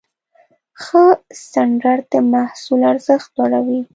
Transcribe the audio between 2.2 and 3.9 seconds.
محصول ارزښت لوړوي.